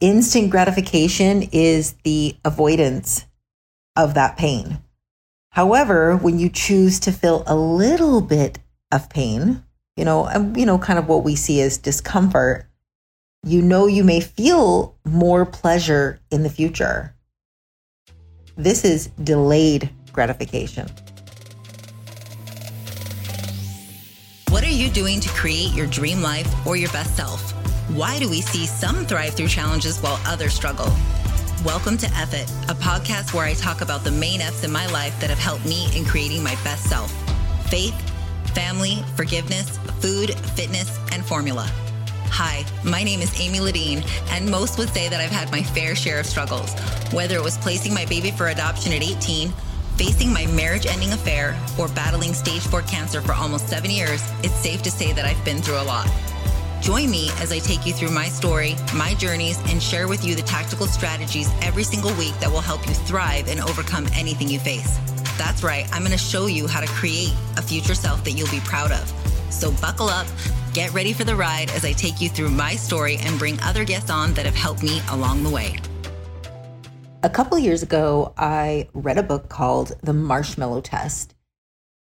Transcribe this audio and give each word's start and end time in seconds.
instant 0.00 0.50
gratification 0.50 1.48
is 1.52 1.94
the 2.04 2.36
avoidance 2.44 3.26
of 3.96 4.14
that 4.14 4.36
pain. 4.36 4.78
However, 5.50 6.16
when 6.16 6.38
you 6.38 6.48
choose 6.48 7.00
to 7.00 7.12
feel 7.12 7.42
a 7.46 7.56
little 7.56 8.20
bit 8.20 8.58
of 8.92 9.10
pain, 9.10 9.64
you 9.96 10.04
know, 10.04 10.28
um, 10.28 10.54
you 10.54 10.66
know, 10.66 10.78
kind 10.78 10.98
of 10.98 11.08
what 11.08 11.24
we 11.24 11.34
see 11.34 11.60
as 11.60 11.78
discomfort, 11.78 12.66
you 13.44 13.62
know 13.62 13.86
you 13.86 14.04
may 14.04 14.20
feel 14.20 14.96
more 15.04 15.44
pleasure 15.44 16.20
in 16.30 16.42
the 16.42 16.50
future. 16.50 17.14
This 18.56 18.84
is 18.84 19.08
delayed 19.22 19.90
gratification. 20.12 20.88
What 24.50 24.64
are 24.64 24.70
you 24.70 24.88
doing 24.90 25.20
to 25.20 25.28
create 25.30 25.72
your 25.74 25.86
dream 25.86 26.22
life 26.22 26.66
or 26.66 26.76
your 26.76 26.90
best 26.90 27.16
self? 27.16 27.57
Why 27.94 28.18
do 28.18 28.28
we 28.28 28.42
see 28.42 28.66
some 28.66 29.06
thrive 29.06 29.32
through 29.32 29.48
challenges 29.48 29.98
while 30.00 30.20
others 30.26 30.52
struggle? 30.52 30.92
Welcome 31.64 31.96
to 31.98 32.06
F 32.08 32.34
It, 32.34 32.50
a 32.68 32.74
podcast 32.74 33.32
where 33.32 33.46
I 33.46 33.54
talk 33.54 33.80
about 33.80 34.04
the 34.04 34.10
main 34.10 34.42
F's 34.42 34.62
in 34.62 34.70
my 34.70 34.86
life 34.88 35.18
that 35.20 35.30
have 35.30 35.38
helped 35.38 35.64
me 35.64 35.88
in 35.96 36.04
creating 36.04 36.42
my 36.42 36.54
best 36.62 36.84
self 36.84 37.10
faith, 37.70 37.94
family, 38.54 39.02
forgiveness, 39.16 39.78
food, 40.00 40.34
fitness, 40.50 40.98
and 41.12 41.24
formula. 41.24 41.66
Hi, 42.26 42.62
my 42.84 43.02
name 43.02 43.20
is 43.20 43.40
Amy 43.40 43.58
Ladine, 43.58 44.06
and 44.32 44.50
most 44.50 44.76
would 44.76 44.90
say 44.90 45.08
that 45.08 45.18
I've 45.18 45.30
had 45.30 45.50
my 45.50 45.62
fair 45.62 45.94
share 45.94 46.20
of 46.20 46.26
struggles, 46.26 46.74
whether 47.10 47.36
it 47.36 47.42
was 47.42 47.56
placing 47.56 47.94
my 47.94 48.04
baby 48.04 48.30
for 48.30 48.48
adoption 48.48 48.92
at 48.92 49.02
18 49.02 49.50
Facing 49.98 50.32
my 50.32 50.46
marriage 50.46 50.86
ending 50.86 51.12
affair 51.12 51.60
or 51.76 51.88
battling 51.88 52.32
stage 52.32 52.62
4 52.62 52.82
cancer 52.82 53.20
for 53.20 53.32
almost 53.32 53.68
seven 53.68 53.90
years, 53.90 54.22
it's 54.44 54.54
safe 54.54 54.80
to 54.82 54.92
say 54.92 55.12
that 55.12 55.24
I've 55.24 55.44
been 55.44 55.60
through 55.60 55.80
a 55.80 55.82
lot. 55.82 56.06
Join 56.88 57.10
me 57.10 57.28
as 57.36 57.52
I 57.52 57.58
take 57.58 57.84
you 57.84 57.92
through 57.92 58.12
my 58.12 58.28
story, 58.28 58.74
my 58.94 59.12
journeys, 59.12 59.58
and 59.70 59.82
share 59.82 60.08
with 60.08 60.24
you 60.24 60.34
the 60.34 60.40
tactical 60.40 60.86
strategies 60.86 61.50
every 61.60 61.82
single 61.82 62.14
week 62.14 62.32
that 62.40 62.50
will 62.50 62.62
help 62.62 62.88
you 62.88 62.94
thrive 62.94 63.46
and 63.46 63.60
overcome 63.60 64.06
anything 64.14 64.48
you 64.48 64.58
face. 64.58 64.98
That's 65.36 65.62
right, 65.62 65.86
I'm 65.92 66.00
going 66.00 66.12
to 66.12 66.16
show 66.16 66.46
you 66.46 66.66
how 66.66 66.80
to 66.80 66.86
create 66.86 67.34
a 67.58 67.62
future 67.62 67.94
self 67.94 68.24
that 68.24 68.30
you'll 68.30 68.50
be 68.50 68.60
proud 68.60 68.90
of. 68.90 69.06
So 69.50 69.70
buckle 69.82 70.08
up, 70.08 70.26
get 70.72 70.90
ready 70.94 71.12
for 71.12 71.24
the 71.24 71.36
ride 71.36 71.70
as 71.72 71.84
I 71.84 71.92
take 71.92 72.22
you 72.22 72.30
through 72.30 72.48
my 72.48 72.74
story 72.74 73.18
and 73.20 73.38
bring 73.38 73.60
other 73.60 73.84
guests 73.84 74.08
on 74.08 74.32
that 74.32 74.46
have 74.46 74.56
helped 74.56 74.82
me 74.82 75.02
along 75.10 75.42
the 75.42 75.50
way. 75.50 75.76
A 77.22 77.28
couple 77.28 77.58
years 77.58 77.82
ago, 77.82 78.32
I 78.38 78.88
read 78.94 79.18
a 79.18 79.22
book 79.22 79.50
called 79.50 79.92
The 80.02 80.14
Marshmallow 80.14 80.80
Test. 80.80 81.34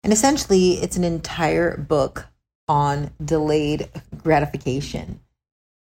And 0.04 0.12
essentially, 0.12 0.72
it's 0.74 0.98
an 0.98 1.04
entire 1.04 1.78
book 1.78 2.26
on 2.68 3.10
delayed 3.24 3.88
gratification. 4.22 5.20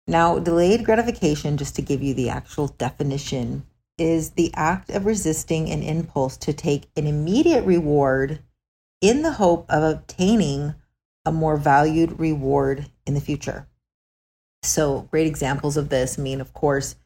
Now, 0.06 0.38
delayed 0.38 0.84
gratification, 0.84 1.56
just 1.56 1.76
to 1.76 1.82
give 1.82 2.02
you 2.02 2.14
the 2.14 2.30
actual 2.30 2.68
definition, 2.68 3.64
is 3.98 4.30
the 4.30 4.52
act 4.54 4.90
of 4.90 5.04
resisting 5.04 5.70
an 5.70 5.82
impulse 5.82 6.36
to 6.38 6.52
take 6.52 6.88
an 6.96 7.06
immediate 7.06 7.64
reward 7.64 8.40
in 9.00 9.22
the 9.22 9.32
hope 9.32 9.66
of 9.68 9.82
obtaining 9.82 10.74
a 11.26 11.32
more 11.32 11.56
valued 11.56 12.18
reward 12.18 12.86
in 13.06 13.14
the 13.14 13.20
future. 13.20 13.66
So, 14.62 15.02
great 15.10 15.26
examples 15.26 15.76
of 15.76 15.88
this 15.88 16.16
mean, 16.16 16.40
of 16.40 16.52
course, 16.52 16.96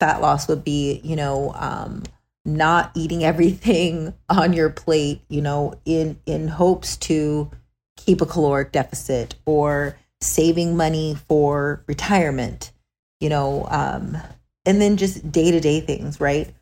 fat 0.00 0.20
loss 0.20 0.48
would 0.48 0.64
be, 0.64 1.00
you 1.04 1.16
know, 1.16 1.52
um, 1.54 2.02
not 2.44 2.92
eating 2.94 3.24
everything 3.24 4.14
on 4.28 4.52
your 4.52 4.70
plate, 4.70 5.20
you 5.28 5.42
know, 5.42 5.74
in 5.84 6.18
in 6.26 6.48
hopes 6.48 6.96
to 6.96 7.50
keep 7.96 8.20
a 8.20 8.26
caloric 8.26 8.72
deficit 8.72 9.34
or 9.44 9.96
saving 10.20 10.76
money 10.76 11.16
for 11.28 11.82
retirement, 11.86 12.72
you 13.20 13.28
know, 13.28 13.66
um, 13.70 14.16
and 14.64 14.80
then 14.80 14.96
just 14.96 15.30
day 15.30 15.50
to 15.50 15.60
day 15.60 15.80
things, 15.80 16.20
right? 16.20 16.52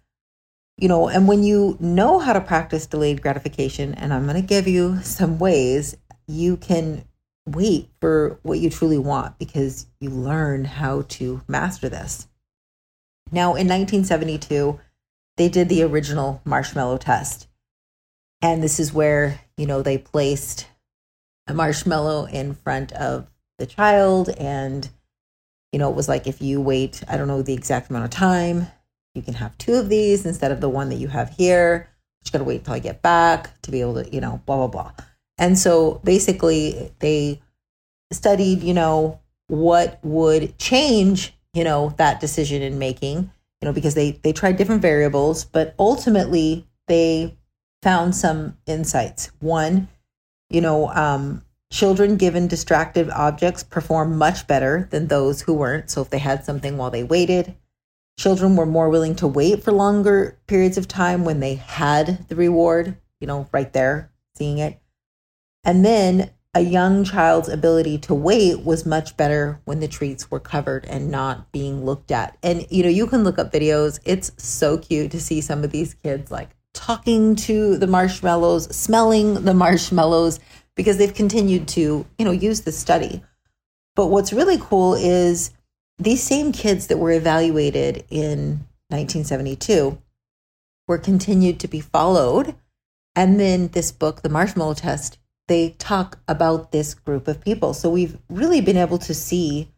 You 0.77 0.89
know, 0.89 1.09
and 1.09 1.29
when 1.29 1.45
you 1.45 1.77
know 1.81 2.19
how 2.19 2.33
to 2.33 2.41
practice 2.41 2.87
delayed 2.87 3.23
gratification, 3.23 3.95
and 3.95 4.13
I'm 4.13 4.27
going 4.27 4.41
to 4.41 4.47
give 4.47 4.67
you 4.67 5.01
some 5.03 5.39
ways 5.39 5.97
you 6.27 6.57
can 6.57 7.05
wait 7.47 7.91
for 8.01 8.39
what 8.43 8.59
you 8.59 8.71
truly 8.71 8.99
want 8.99 9.39
because 9.39 9.87
you 10.01 10.11
learn 10.11 10.65
how 10.65 11.03
to 11.03 11.43
master 11.47 11.89
this. 11.89 12.27
Now, 13.31 13.51
in 13.51 13.69
1972, 13.69 14.81
they 15.37 15.49
did 15.49 15.69
the 15.69 15.83
original 15.83 16.41
marshmallow 16.45 16.99
test. 16.99 17.49
And 18.41 18.63
this 18.63 18.79
is 18.79 18.93
where, 18.93 19.41
you 19.57 19.67
know, 19.67 19.83
they 19.83 19.99
placed 19.99 20.67
a 21.47 21.55
marshmallow 21.55 22.27
in 22.27 22.55
front 22.55 22.93
of 22.93 23.27
the 23.59 23.67
child. 23.67 24.31
And, 24.31 24.89
you 25.73 25.79
know, 25.79 25.91
it 25.91 25.97
was 25.97 26.09
like 26.09 26.27
if 26.27 26.41
you 26.41 26.61
wait, 26.61 27.03
I 27.09 27.17
don't 27.17 27.29
know 27.29 27.43
the 27.43 27.55
exact 27.55 27.91
amount 27.91 28.07
of 28.07 28.11
time, 28.11 28.67
you 29.15 29.23
can 29.23 29.35
have 29.35 29.57
two 29.59 29.75
of 29.75 29.89
these 29.89 30.27
instead 30.27 30.53
of 30.53 30.61
the 30.61 30.69
one 30.69 30.89
that 30.89 30.97
you 30.97 31.09
have 31.09 31.31
here. 31.31 31.89
You 32.25 32.33
got 32.33 32.39
to 32.39 32.45
wait 32.45 32.61
until 32.61 32.75
I 32.75 32.79
get 32.79 33.03
back 33.03 33.61
to 33.63 33.71
be 33.71 33.81
able 33.81 34.03
to, 34.03 34.11
you 34.11 34.21
know, 34.21 34.41
blah, 34.47 34.57
blah, 34.57 34.69
blah. 34.69 34.93
And 35.37 35.59
so 35.59 36.01
basically, 36.05 36.91
they 37.01 37.41
studied, 38.11 38.63
you 38.63 38.73
know, 38.73 39.21
what 39.49 39.99
would 40.03 40.57
change 40.59 41.35
you 41.53 41.65
know 41.65 41.95
that 41.97 42.21
decision 42.21 42.63
in 42.63 42.79
making 42.79 43.31
you 43.61 43.67
know 43.67 43.73
because 43.73 43.95
they 43.95 44.13
they 44.23 44.33
tried 44.33 44.57
different 44.57 44.83
variables 44.83 45.45
but 45.45 45.75
ultimately 45.79 46.67
they 46.89 47.37
found 47.83 48.15
some 48.15 48.57
insights 48.67 49.31
one 49.41 49.89
you 50.55 50.61
know 50.61 50.89
um, 50.91 51.43
children 51.73 52.17
given 52.17 52.47
distractive 52.47 53.11
objects 53.11 53.63
perform 53.63 54.17
much 54.17 54.47
better 54.47 54.89
than 54.91 55.09
those 55.09 55.43
who 55.43 55.53
weren't 55.53 55.91
so 55.91 56.01
if 56.03 56.11
they 56.11 56.19
had 56.19 56.45
something 56.45 56.77
while 56.77 56.91
they 56.91 57.03
waited 57.03 57.55
children 58.19 58.55
were 58.55 58.67
more 58.67 58.89
willing 58.89 59.17
to 59.17 59.27
wait 59.27 59.63
for 59.63 59.73
longer 59.73 60.39
periods 60.47 60.79
of 60.79 60.87
time 60.87 61.25
when 61.25 61.41
they 61.41 61.55
had 61.55 62.29
the 62.29 62.37
reward 62.37 62.97
you 63.21 63.27
know 63.27 63.49
right 63.53 63.73
there 63.73 64.13
seeing 64.37 64.59
it 64.59 64.81
and 65.65 65.85
then 65.85 66.31
a 66.55 66.61
young 66.61 67.03
child's 67.03 67.49
ability 67.49 67.99
to 67.99 68.15
wait 68.15 68.65
was 68.65 68.87
much 68.87 69.17
better 69.17 69.61
when 69.65 69.81
the 69.81 69.89
treats 69.89 70.31
were 70.31 70.39
covered 70.39 70.85
and 70.85 71.11
not 71.11 71.51
being 71.51 71.85
looked 71.85 72.13
at. 72.13 72.39
And 72.45 72.65
you 72.71 72.85
know, 72.85 72.89
you 72.89 73.09
can 73.09 73.25
look 73.25 73.41
up 73.41 73.53
videos. 73.53 73.99
It's 74.05 74.31
so 74.37 74.79
cute 74.79 75.11
to 75.11 75.21
see 75.21 75.41
some 75.41 75.65
of 75.65 75.73
these 75.73 75.95
kids 75.95 76.31
like 76.31 76.51
talking 76.75 77.35
to 77.37 77.79
the 77.79 77.87
marshmallows, 77.87 78.75
smelling 78.75 79.45
the 79.45 79.55
marshmallows 79.55 80.39
because 80.75 80.99
they've 80.99 81.15
continued 81.15 81.69
to, 81.69 82.05
you 82.19 82.25
know, 82.25 82.33
use 82.33 82.63
the 82.63 82.73
study. 82.73 83.23
But 83.97 84.09
what's 84.09 84.33
really 84.33 84.59
cool 84.59 84.95
is 84.95 85.53
these 85.99 86.23
same 86.23 86.53
kids 86.53 86.89
that 86.89 86.99
were 86.99 87.13
evaluated 87.13 88.05
in 88.11 88.67
1972 88.89 89.97
were 90.89 90.99
continued 90.99 91.61
to 91.61 91.69
be 91.69 91.81
followed. 91.81 92.55
And 93.17 93.39
then 93.39 93.69
this 93.69 93.93
book, 93.93 94.23
The 94.23 94.29
Marshmallow 94.29 94.75
Test, 94.75 95.19
they 95.47 95.71
talk 95.79 96.19
about 96.27 96.73
this 96.73 96.95
group 96.95 97.29
of 97.29 97.41
people. 97.41 97.75
So 97.75 97.89
we've 97.89 98.19
really 98.29 98.61
been 98.61 98.77
able 98.77 98.99
to 98.99 99.15
see, 99.15 99.69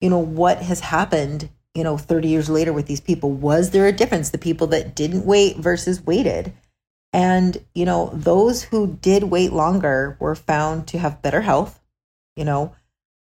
you 0.00 0.10
know, 0.10 0.18
what 0.18 0.62
has 0.62 0.80
happened, 0.80 1.50
you 1.74 1.84
know, 1.84 1.96
30 1.96 2.28
years 2.28 2.50
later 2.50 2.72
with 2.72 2.86
these 2.86 3.00
people. 3.00 3.30
Was 3.30 3.70
there 3.70 3.86
a 3.86 3.92
difference? 3.92 4.30
The 4.30 4.38
people 4.38 4.66
that 4.68 4.94
didn't 4.94 5.24
wait 5.24 5.56
versus 5.56 6.04
waited. 6.04 6.52
And, 7.12 7.64
you 7.74 7.84
know, 7.84 8.10
those 8.12 8.62
who 8.62 8.98
did 9.00 9.24
wait 9.24 9.52
longer 9.52 10.16
were 10.20 10.34
found 10.34 10.86
to 10.88 10.98
have 10.98 11.22
better 11.22 11.40
health, 11.40 11.80
you 12.36 12.44
know, 12.44 12.74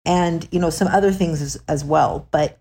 and, 0.04 0.46
you 0.50 0.60
know, 0.60 0.70
some 0.70 0.88
other 0.88 1.12
things 1.12 1.40
as, 1.40 1.62
as 1.68 1.84
well. 1.84 2.26
But 2.30 2.58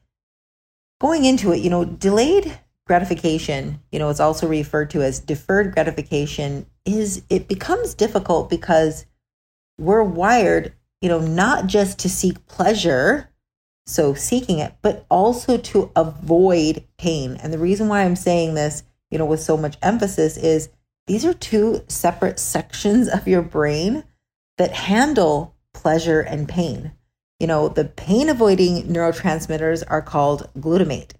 going 1.00 1.26
into 1.26 1.52
it, 1.52 1.58
you 1.58 1.70
know, 1.70 1.84
delayed 1.84 2.58
gratification, 2.86 3.82
you 3.92 4.00
know, 4.00 4.10
it's 4.10 4.20
also 4.20 4.48
referred 4.48 4.90
to 4.92 5.02
as 5.02 5.20
deferred 5.20 5.74
gratification, 5.74 6.66
is 6.86 7.24
it 7.30 7.48
becomes 7.48 7.94
difficult 7.94 8.50
because 8.50 9.06
we're 9.78 10.04
wired, 10.04 10.74
you 11.02 11.10
know, 11.10 11.20
not 11.20 11.68
just 11.68 12.00
to 12.00 12.10
seek 12.10 12.46
pleasure, 12.48 13.31
so 13.86 14.14
seeking 14.14 14.60
it, 14.60 14.74
but 14.82 15.06
also 15.10 15.58
to 15.58 15.92
avoid 15.96 16.86
pain. 16.98 17.38
And 17.42 17.52
the 17.52 17.58
reason 17.58 17.88
why 17.88 18.04
I'm 18.04 18.16
saying 18.16 18.54
this, 18.54 18.84
you 19.10 19.18
know, 19.18 19.26
with 19.26 19.42
so 19.42 19.58
much 19.58 19.78
emphasis 19.82 20.38
is 20.38 20.70
these 21.08 21.26
are 21.26 21.34
two 21.34 21.84
separate 21.88 22.40
sections 22.40 23.08
of 23.08 23.28
your 23.28 23.42
brain 23.42 24.04
that 24.58 24.72
handle 24.72 25.56
pleasure 25.74 26.22
and 26.22 26.48
pain. 26.48 26.92
You 27.40 27.48
know, 27.48 27.70
the 27.70 27.86
pain 27.86 28.30
avoiding 28.30 28.84
neurotransmitters 28.84 29.84
are 29.88 30.02
called 30.02 30.50
glutamate. 30.58 31.14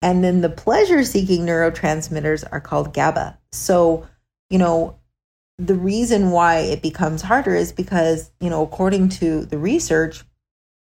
And 0.00 0.22
then 0.22 0.40
the 0.40 0.48
pleasure 0.48 1.04
seeking 1.04 1.46
neurotransmitters 1.46 2.44
are 2.50 2.60
called 2.60 2.94
GABA. 2.94 3.38
So, 3.52 4.06
you 4.50 4.58
know, 4.58 4.98
the 5.58 5.74
reason 5.74 6.30
why 6.30 6.58
it 6.58 6.82
becomes 6.82 7.22
harder 7.22 7.54
is 7.54 7.72
because, 7.72 8.30
you 8.40 8.50
know, 8.50 8.62
according 8.62 9.10
to 9.10 9.44
the 9.44 9.58
research, 9.58 10.24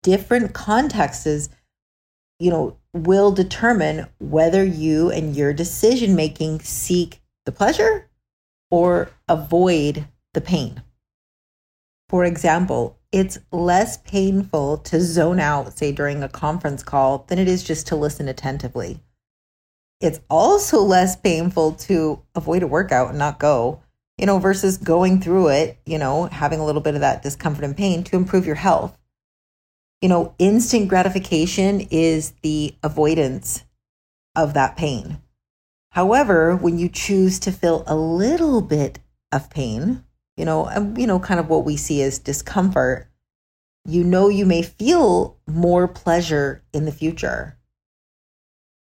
different 0.04 0.52
contexts, 0.52 1.48
you 2.38 2.50
know, 2.50 2.76
will 2.92 3.32
determine 3.32 4.06
whether 4.20 4.64
you 4.64 5.10
and 5.10 5.34
your 5.34 5.52
decision 5.52 6.14
making 6.14 6.60
seek 6.60 7.20
the 7.44 7.50
pleasure 7.50 8.08
or 8.70 9.10
avoid 9.28 10.06
the 10.34 10.40
pain. 10.40 10.82
For 12.08 12.24
example, 12.24 12.96
it's 13.10 13.38
less 13.50 13.96
painful 13.96 14.78
to 14.78 15.00
zone 15.00 15.40
out, 15.40 15.76
say 15.76 15.90
during 15.90 16.22
a 16.22 16.28
conference 16.28 16.82
call, 16.82 17.24
than 17.28 17.38
it 17.38 17.48
is 17.48 17.64
just 17.64 17.86
to 17.88 17.96
listen 17.96 18.28
attentively. 18.28 19.00
It's 20.00 20.20
also 20.28 20.80
less 20.80 21.16
painful 21.16 21.72
to 21.72 22.20
avoid 22.34 22.62
a 22.62 22.66
workout 22.66 23.10
and 23.10 23.18
not 23.18 23.38
go, 23.38 23.80
you 24.18 24.26
know, 24.26 24.38
versus 24.38 24.76
going 24.76 25.20
through 25.20 25.48
it, 25.48 25.78
you 25.86 25.98
know, 25.98 26.26
having 26.26 26.60
a 26.60 26.66
little 26.66 26.82
bit 26.82 26.94
of 26.94 27.00
that 27.00 27.22
discomfort 27.22 27.64
and 27.64 27.76
pain 27.76 28.04
to 28.04 28.16
improve 28.16 28.46
your 28.46 28.56
health. 28.56 28.96
You 30.02 30.08
know, 30.08 30.34
instant 30.38 30.88
gratification 30.88 31.80
is 31.90 32.34
the 32.42 32.74
avoidance 32.82 33.64
of 34.36 34.54
that 34.54 34.76
pain. 34.76 35.18
However, 35.90 36.56
when 36.56 36.78
you 36.78 36.88
choose 36.88 37.38
to 37.40 37.52
feel 37.52 37.84
a 37.86 37.96
little 37.96 38.60
bit 38.60 38.98
of 39.32 39.48
pain, 39.48 40.04
you 40.36 40.44
know, 40.44 40.66
and 40.66 40.98
you 40.98 41.06
know, 41.06 41.20
kind 41.20 41.40
of 41.40 41.48
what 41.48 41.64
we 41.64 41.76
see 41.76 42.02
as 42.02 42.18
discomfort, 42.18 43.08
you 43.86 44.02
know 44.02 44.28
you 44.28 44.46
may 44.46 44.62
feel 44.62 45.36
more 45.46 45.86
pleasure 45.86 46.62
in 46.72 46.84
the 46.84 46.92
future. 46.92 47.58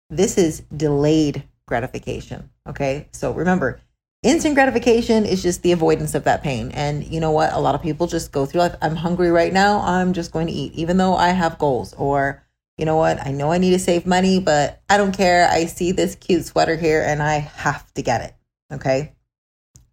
This 0.08 0.38
is 0.38 0.60
delayed 0.74 1.44
gratification. 1.66 2.50
Okay. 2.68 3.08
So 3.12 3.32
remember, 3.32 3.80
instant 4.24 4.54
gratification 4.54 5.24
is 5.24 5.42
just 5.42 5.62
the 5.62 5.72
avoidance 5.72 6.14
of 6.14 6.24
that 6.24 6.42
pain. 6.42 6.70
And 6.72 7.04
you 7.04 7.20
know 7.20 7.30
what? 7.30 7.52
A 7.52 7.60
lot 7.60 7.74
of 7.74 7.82
people 7.82 8.06
just 8.06 8.32
go 8.32 8.46
through 8.46 8.62
life. 8.62 8.76
I'm 8.82 8.96
hungry 8.96 9.30
right 9.30 9.52
now. 9.52 9.80
I'm 9.80 10.12
just 10.12 10.32
going 10.32 10.46
to 10.46 10.52
eat, 10.52 10.72
even 10.74 10.96
though 10.96 11.14
I 11.14 11.28
have 11.28 11.58
goals. 11.58 11.94
Or, 11.94 12.42
you 12.78 12.84
know 12.84 12.96
what? 12.96 13.24
I 13.24 13.32
know 13.32 13.52
I 13.52 13.58
need 13.58 13.70
to 13.70 13.78
save 13.78 14.06
money, 14.06 14.40
but 14.40 14.82
I 14.88 14.96
don't 14.96 15.16
care. 15.16 15.48
I 15.48 15.66
see 15.66 15.92
this 15.92 16.14
cute 16.14 16.44
sweater 16.44 16.76
here 16.76 17.02
and 17.02 17.22
I 17.22 17.38
have 17.38 17.92
to 17.94 18.02
get 18.02 18.22
it. 18.22 18.34
Okay. 18.72 19.12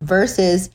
Versus 0.02 0.70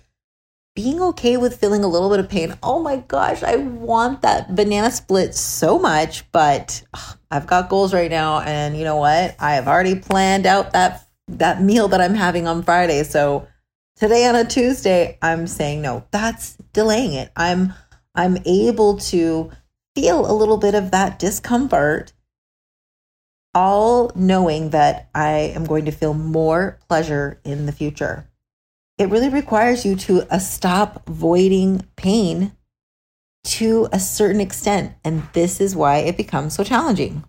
being 0.76 1.00
okay 1.00 1.38
with 1.38 1.58
feeling 1.58 1.82
a 1.82 1.88
little 1.88 2.10
bit 2.10 2.20
of 2.20 2.28
pain. 2.28 2.54
Oh 2.62 2.80
my 2.80 2.98
gosh, 2.98 3.42
I 3.42 3.56
want 3.56 4.20
that 4.22 4.54
banana 4.54 4.90
split 4.90 5.34
so 5.34 5.78
much, 5.78 6.30
but 6.30 6.82
ugh, 6.92 7.16
I've 7.30 7.46
got 7.46 7.70
goals 7.70 7.94
right 7.94 8.10
now 8.10 8.40
and 8.40 8.76
you 8.76 8.84
know 8.84 8.96
what? 8.96 9.34
I 9.40 9.54
have 9.54 9.66
already 9.66 9.94
planned 9.94 10.44
out 10.44 10.74
that 10.74 11.05
that 11.28 11.62
meal 11.62 11.88
that 11.88 12.00
I'm 12.00 12.14
having 12.14 12.46
on 12.46 12.62
Friday. 12.62 13.02
So 13.02 13.46
today 13.96 14.26
on 14.26 14.34
a 14.34 14.44
Tuesday, 14.44 15.18
I'm 15.22 15.46
saying 15.46 15.82
no. 15.82 16.04
That's 16.10 16.56
delaying 16.72 17.14
it. 17.14 17.30
I'm 17.36 17.74
I'm 18.14 18.38
able 18.46 18.98
to 18.98 19.50
feel 19.94 20.30
a 20.30 20.32
little 20.32 20.56
bit 20.56 20.74
of 20.74 20.90
that 20.90 21.18
discomfort 21.18 22.12
all 23.54 24.10
knowing 24.14 24.70
that 24.70 25.08
I 25.14 25.52
am 25.54 25.64
going 25.64 25.86
to 25.86 25.92
feel 25.92 26.14
more 26.14 26.78
pleasure 26.88 27.40
in 27.44 27.66
the 27.66 27.72
future 27.72 28.28
it 28.98 29.10
really 29.10 29.28
requires 29.28 29.84
you 29.84 29.94
to 29.94 30.22
uh, 30.30 30.38
stop 30.38 31.06
voiding 31.06 31.86
pain 31.96 32.52
to 33.44 33.88
a 33.92 34.00
certain 34.00 34.40
extent. 34.40 34.94
And 35.04 35.22
this 35.32 35.60
is 35.60 35.76
why 35.76 35.98
it 35.98 36.16
becomes 36.16 36.54
so 36.54 36.64
challenging. 36.64 37.24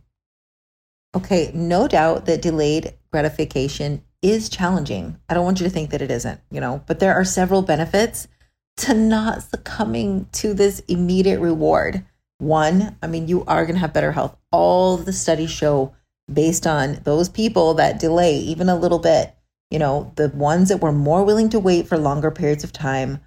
Okay, 1.16 1.52
no 1.54 1.88
doubt 1.88 2.26
that 2.26 2.42
delayed 2.42 2.94
gratification 3.12 4.04
is 4.22 4.50
challenging. 4.50 5.20
I 5.30 5.34
don't 5.34 5.46
want 5.46 5.60
you 5.60 5.66
to 5.66 5.70
think 5.70 5.92
that 5.92 6.02
it 6.02 6.12
isn't, 6.12 6.42
you 6.52 6.60
know, 6.60 6.84
but 6.88 7.00
there 7.00 7.14
are 7.14 7.24
several 7.24 7.62
benefits 7.62 8.28
to 8.78 8.94
not 8.94 9.44
succumbing 9.44 10.28
to 10.34 10.54
this 10.54 10.80
immediate 10.88 11.40
reward. 11.40 12.06
One, 12.40 12.96
I 13.02 13.08
mean, 13.08 13.28
you 13.28 13.44
are 13.46 13.66
going 13.66 13.76
to 13.76 13.82
have 13.82 13.94
better 13.94 14.12
health. 14.12 14.38
All 14.52 14.98
the 14.98 15.14
studies 15.14 15.52
show 15.52 15.94
based 16.32 16.68
on 16.68 17.02
those 17.04 17.30
people 17.30 17.74
that 17.76 18.00
delay 18.00 18.38
even 18.38 18.70
a 18.70 18.78
little 18.78 19.00
bit 19.00 19.38
you 19.70 19.80
know, 19.80 20.12
the 20.16 20.30
ones 20.30 20.70
that 20.70 20.82
were 20.82 20.92
more 20.92 21.24
willing 21.24 21.50
to 21.50 21.60
wait 21.60 21.88
for 21.88 21.98
longer 21.98 22.32
periods 22.32 22.64
of 22.64 22.72
time, 22.72 23.20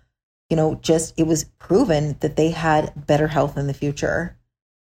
you 0.49 0.57
know, 0.57 0.77
just 0.77 1.15
it 1.19 1.27
was 1.27 1.45
proven 1.59 2.17
that 2.21 2.37
they 2.37 2.51
had 2.51 3.07
better 3.07 3.29
health 3.29 3.57
in 3.57 3.67
the 3.67 3.75
future. 3.75 4.37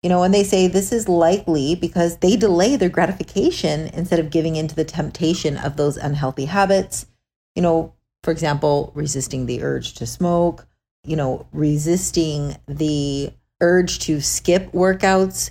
You 0.03 0.09
know, 0.09 0.23
and 0.25 0.35
they 0.35 0.43
say 0.43 0.67
this 0.67 0.93
is 0.93 1.09
likely 1.09 1.75
because 1.77 2.17
they 2.19 2.37
delay 2.37 2.77
their 2.77 2.89
gratification 2.89 3.89
instead 3.89 4.19
of 4.19 4.31
giving 4.31 4.57
into 4.57 4.75
the 4.75 4.85
temptation 4.85 5.57
of 5.57 5.77
those 5.77 5.97
unhealthy 5.97 6.47
habits. 6.47 7.07
You 7.55 7.63
know, 7.63 7.95
for 8.25 8.33
example, 8.33 8.91
resisting 8.95 9.47
the 9.47 9.63
urge 9.63 9.95
to 9.95 10.07
smoke, 10.07 10.67
you 11.05 11.17
know, 11.17 11.47
resisting 11.53 12.57
the 12.67 13.33
urge 13.61 14.01
to 14.01 14.21
skip 14.21 14.73
workouts 14.73 15.51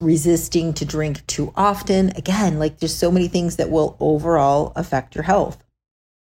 resisting 0.00 0.74
to 0.74 0.84
drink 0.84 1.26
too 1.26 1.52
often. 1.56 2.10
Again, 2.16 2.58
like 2.58 2.78
there's 2.78 2.94
so 2.94 3.10
many 3.10 3.28
things 3.28 3.56
that 3.56 3.70
will 3.70 3.96
overall 4.00 4.72
affect 4.76 5.14
your 5.14 5.24
health. 5.24 5.62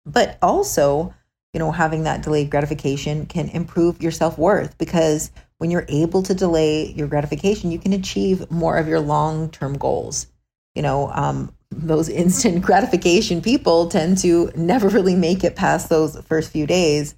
But 0.06 0.38
also, 0.42 1.14
you 1.54 1.60
know, 1.60 1.72
having 1.72 2.04
that 2.04 2.24
delayed 2.24 2.50
gratification 2.50 3.26
can 3.26 3.50
improve 3.50 4.02
your 4.02 4.12
self 4.12 4.38
worth 4.38 4.78
because 4.78 5.32
when 5.62 5.70
you're 5.70 5.86
able 5.90 6.24
to 6.24 6.34
delay 6.34 6.92
your 6.92 7.08
gratification, 7.08 7.70
you 7.70 7.78
can 7.78 7.94
achieve 7.94 8.50
more 8.50 8.78
of 8.78 8.88
your 8.88 9.00
long 9.00 9.52
term 9.52 9.78
goals. 9.78 10.26
You 10.74 10.82
know, 10.82 11.12
um, 11.14 11.56
those 11.70 12.10
instant 12.24 12.64
gratification 12.64 13.44
people 13.44 13.88
tend 13.88 14.18
to 14.24 14.52
never 14.56 14.90
really 14.90 15.16
make 15.16 15.44
it 15.44 15.56
past 15.56 15.88
those 15.88 16.20
first 16.22 16.52
few 16.52 16.66
days 16.66 17.14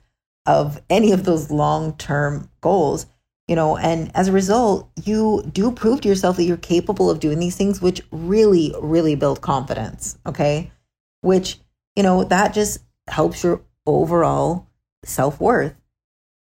of 0.45 0.81
any 0.89 1.13
of 1.13 1.23
those 1.23 1.51
long 1.51 1.95
term 1.95 2.49
goals 2.59 3.05
you 3.47 3.55
know 3.55 3.77
and 3.77 4.11
as 4.13 4.27
a 4.27 4.33
result 4.33 4.89
you 5.05 5.41
do 5.53 5.71
prove 5.71 6.01
to 6.01 6.09
yourself 6.09 6.35
that 6.35 6.43
you're 6.43 6.57
capable 6.57 7.09
of 7.09 7.21
doing 7.21 7.39
these 7.39 7.55
things 7.55 7.81
which 7.81 8.01
really 8.11 8.75
really 8.81 9.15
build 9.15 9.39
confidence 9.39 10.17
okay 10.25 10.69
which 11.21 11.59
you 11.95 12.03
know 12.03 12.25
that 12.25 12.53
just 12.53 12.79
helps 13.07 13.41
your 13.41 13.61
overall 13.85 14.67
self-worth 15.05 15.73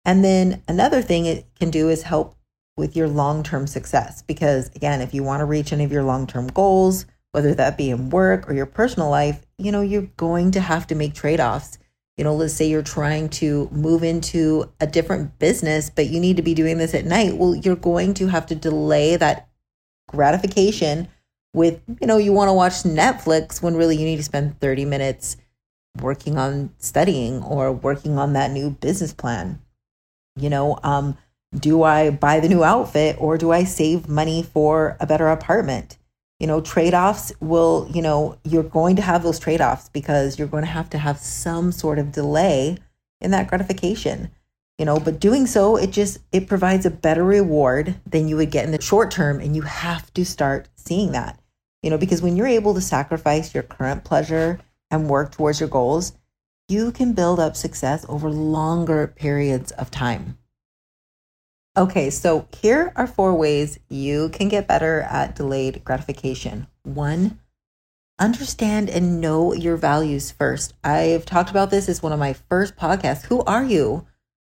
and 0.09 0.25
then 0.25 0.63
another 0.67 1.03
thing 1.03 1.27
it 1.27 1.47
can 1.59 1.71
do 1.71 1.89
is 1.89 2.03
help 2.03 2.37
with 2.77 2.97
your 2.97 3.09
long-term 3.09 3.67
success 3.67 4.23
because 4.23 4.71
again 4.75 5.01
if 5.01 5.15
you 5.15 5.23
want 5.23 5.41
to 5.41 5.45
reach 5.45 5.73
any 5.73 5.85
of 5.85 5.93
your 5.93 6.03
long-term 6.03 6.49
goals 6.49 7.07
whether 7.33 7.55
that 7.55 7.77
be 7.77 7.91
in 7.91 8.11
work 8.11 8.49
or 8.49 8.55
your 8.55 8.67
personal 8.67 9.11
life 9.11 9.45
you 9.59 9.71
know 9.71 9.83
you're 9.83 10.11
going 10.17 10.51
to 10.51 10.61
have 10.61 10.87
to 10.87 10.95
make 10.95 11.15
trade-offs 11.15 11.79
you 12.19 12.25
know, 12.25 12.35
let's 12.35 12.53
say 12.53 12.69
you're 12.69 12.83
trying 12.83 13.29
to 13.29 13.69
move 13.71 14.03
into 14.03 14.69
a 14.81 14.89
different 14.89 15.39
business, 15.39 15.89
but 15.89 16.09
you 16.09 16.19
need 16.19 16.37
to 16.37 16.43
be 16.43 16.53
doing 16.53 16.77
this 16.77 16.93
at 16.93 17.05
night. 17.05 17.37
Well, 17.37 17.55
you're 17.55 17.77
going 17.77 18.13
to 18.15 18.27
have 18.27 18.45
to 18.47 18.57
delay 18.57 19.15
that 19.15 19.49
gratification 20.09 21.07
with, 21.55 21.81
you 22.01 22.09
know, 22.09 22.17
you 22.17 22.33
want 22.33 22.49
to 22.49 22.53
watch 22.53 22.83
Netflix 22.83 23.63
when 23.63 23.77
really 23.77 23.97
you 23.97 24.05
need 24.05 24.17
to 24.17 24.25
spend 24.25 24.59
30 24.59 24.85
minutes 24.85 25.37
working 26.03 26.37
on 26.37 26.75
studying 26.79 27.41
or 27.45 27.71
working 27.71 28.19
on 28.19 28.33
that 28.33 28.51
new 28.51 28.71
business 28.71 29.13
plan. 29.13 29.63
You 30.41 30.51
know, 30.51 30.79
um, 30.83 31.17
do 31.55 31.83
I 31.83 32.11
buy 32.11 32.41
the 32.41 32.49
new 32.49 32.65
outfit 32.65 33.17
or 33.19 33.39
do 33.39 33.53
I 33.53 33.65
save 33.65 34.09
money 34.09 34.43
for 34.43 34.97
a 35.01 35.07
better 35.07 35.29
apartment? 35.29 35.99
you 36.39 36.47
know 36.47 36.61
trade-offs 36.61 37.33
will 37.41 37.89
you 37.93 38.03
know 38.03 38.39
you're 38.45 38.63
going 38.63 38.97
to 38.97 39.03
have 39.03 39.23
those 39.23 39.39
trade-offs 39.39 39.89
because 39.89 40.39
you're 40.39 40.49
going 40.49 40.65
to 40.65 40.71
have 40.71 40.91
to 40.91 40.99
have 40.99 41.19
some 41.19 41.73
sort 41.73 41.99
of 41.99 42.13
delay 42.13 42.79
in 43.21 43.31
that 43.31 43.49
gratification 43.49 44.31
you 44.79 44.85
know 44.85 44.99
but 44.99 45.21
doing 45.21 45.47
so 45.47 45.77
it 45.77 45.91
just 45.91 46.19
it 46.33 46.47
provides 46.47 46.87
a 46.87 46.91
better 46.91 47.25
reward 47.25 47.95
than 48.07 48.29
you 48.29 48.37
would 48.37 48.51
get 48.51 48.65
in 48.65 48.73
the 48.73 48.81
short 48.81 49.11
term 49.11 49.41
and 49.41 49.57
you 49.57 49.63
have 49.63 50.13
to 50.15 50.25
start 50.25 50.69
seeing 50.77 51.13
that 51.13 51.39
you 51.83 51.91
know 51.91 51.99
because 51.99 52.23
when 52.23 52.37
you're 52.37 52.47
able 52.47 52.75
to 52.75 52.81
sacrifice 52.81 53.55
your 53.55 53.63
current 53.63 54.05
pleasure 54.05 54.61
and 54.91 55.09
work 55.09 55.33
towards 55.33 55.61
your 55.61 55.69
goals 55.69 56.13
you 56.69 56.93
can 56.93 57.13
build 57.13 57.41
up 57.41 57.57
success 57.57 58.05
over 58.09 58.31
longer 58.31 59.07
periods 59.07 59.73
of 59.73 59.91
time 59.91 60.39
Okay, 61.79 62.11
so 62.11 62.49
here 62.61 62.93
are 62.97 63.07
four 63.07 63.35
ways 63.35 63.79
you 63.89 64.31
can 64.31 64.49
get 64.49 64.67
better 64.67 65.03
at 65.03 65.37
delayed 65.37 65.85
gratification. 65.85 66.67
One, 66.83 67.39
understand 68.19 68.91
and 68.91 69.21
know 69.21 69.55
your 69.55 69.77
values 69.77 70.33
first. 70.33 70.75
I've 70.83 71.25
talked 71.25 71.51
about 71.51 71.71
this 71.71 71.89
as 71.89 72.03
one 72.03 72.13
of 72.13 72.19
my 72.19 72.33
first 72.33 72.75
podcasts. 72.75 73.27
Who 73.27 73.43
are 73.43 73.63
you? 73.63 74.05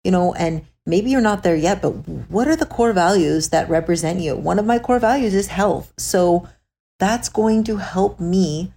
You 0.05 0.11
know, 0.11 0.33
and 0.33 0.65
maybe 0.87 1.11
you're 1.11 1.21
not 1.21 1.43
there 1.43 1.55
yet, 1.55 1.83
but 1.83 1.91
what 2.31 2.49
are 2.49 2.57
the 2.57 2.65
core 2.65 2.95
values 2.95 3.51
that 3.51 3.69
represent 3.69 4.21
you? 4.21 4.35
One 4.35 4.59
of 4.59 4.65
my 4.65 4.79
core 4.79 4.99
values 4.99 5.35
is 5.35 5.49
health. 5.49 5.93
So 5.99 6.49
that's 6.99 7.29
going 7.29 7.63
to 7.65 7.77
help 7.77 8.19
me 8.19 8.73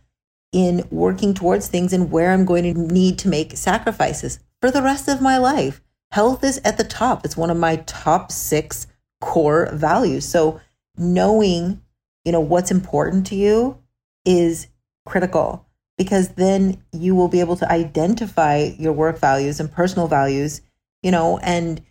in 0.52 0.86
working 0.92 1.34
towards 1.34 1.68
things 1.68 1.94
and 1.94 2.12
where 2.12 2.32
I'm 2.32 2.46
going 2.46 2.64
to 2.64 2.80
need 2.80 3.18
to 3.20 3.30
make 3.30 3.56
sacrifices 3.58 4.40
for 4.60 4.72
the 4.72 4.82
rest 4.82 5.08
of 5.08 5.22
my 5.22 5.38
life 5.38 5.82
health 6.12 6.44
is 6.44 6.62
at 6.64 6.78
the 6.78 6.84
top. 6.84 7.26
It's 7.26 7.38
one 7.38 7.50
of 7.50 7.58
my 7.58 7.78
top 7.88 8.32
six 8.32 8.88
core 9.22 9.70
values. 9.74 10.28
So 10.28 10.60
knowing, 10.98 11.82
you 12.26 12.32
know, 12.32 12.42
what's 12.42 12.72
important 12.72 13.28
to 13.28 13.36
you 13.36 13.80
is 14.26 14.68
critical 15.06 15.66
because 15.98 16.30
then 16.30 16.84
you 16.92 17.16
will 17.16 17.28
be 17.28 17.40
able 17.40 17.56
to 17.58 17.72
identify 17.72 18.72
your 18.78 18.94
work 18.94 19.20
values 19.20 19.60
and 19.60 19.72
personal 19.72 20.08
values, 20.08 20.62
you 21.02 21.12
know, 21.12 21.38
and 21.40 21.82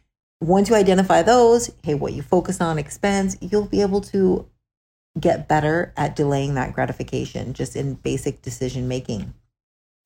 once 0.40 0.69
you 0.69 0.75
identify 0.75 1.23
those, 1.23 1.71
hey, 1.83 1.95
what 1.95 2.12
you 2.12 2.23
focus 2.23 2.61
on 2.61 2.79
expense, 2.79 3.37
you'll 3.40 3.67
be 3.67 3.83
able 3.83 4.00
to 4.00 4.47
get 5.19 5.49
better 5.49 5.93
at 5.97 6.17
delaying 6.17 6.55
that 6.55 6.73
gratification 6.73 7.52
just 7.52 7.76
in 7.76 7.95
basic 7.95 8.43
decision 8.43 8.88
making. 8.88 9.35